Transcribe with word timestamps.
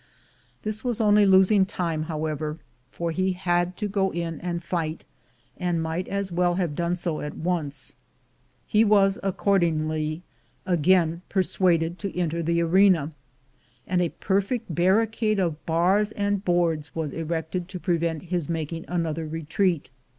This 0.63 0.83
was 0.83 0.99
only 0.99 1.27
losing 1.27 1.63
time, 1.63 2.01
however, 2.09 2.57
for 2.89 3.11
he 3.11 3.33
had 3.33 3.77
to 3.77 3.87
go 3.87 4.09
in 4.11 4.41
and 4.41 4.63
fight, 4.63 5.05
and 5.57 5.79
might 5.79 6.07
as 6.07 6.31
well 6.31 6.55
have 6.55 6.73
done 6.73 6.95
so 6.95 7.21
at 7.21 7.35
once. 7.37 7.95
He 8.65 8.83
was 8.83 9.19
accordingly 9.21 10.23
again 10.65 11.21
persuaded 11.29 11.99
to 11.99 12.17
enter 12.17 12.41
the 12.41 12.63
arena, 12.63 13.11
and 13.85 14.01
a 14.01 14.09
perfect 14.09 14.73
barricade 14.73 15.37
of 15.39 15.63
bars 15.67 16.11
and 16.13 16.43
boards 16.43 16.95
was 16.95 17.13
erected 17.13 17.67
to 17.69 17.79
prevent 17.79 18.23
his 18.23 18.49
making 18.49 18.85
another 18.87 19.27
retreat. 19.27 19.91